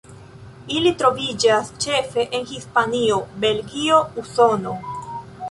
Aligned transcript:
Ili 0.77 0.93
troviĝas 1.01 1.69
ĉefe 1.85 2.25
en 2.39 2.49
Hispanio, 2.53 3.21
Belgio, 3.45 4.01
Usono. 4.25 4.77